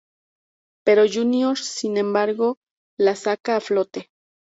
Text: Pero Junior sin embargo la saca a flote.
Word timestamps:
Pero 0.83 1.03
Junior 1.07 1.59
sin 1.59 1.95
embargo 1.97 2.57
la 2.97 3.15
saca 3.15 3.57
a 3.57 3.61
flote. 3.61 4.09